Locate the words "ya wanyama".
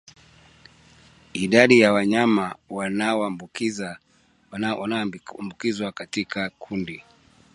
1.79-2.55